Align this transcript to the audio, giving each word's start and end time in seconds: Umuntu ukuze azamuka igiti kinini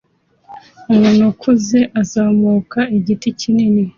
Umuntu 0.91 1.23
ukuze 1.31 1.79
azamuka 2.01 2.79
igiti 2.97 3.27
kinini 3.39 3.83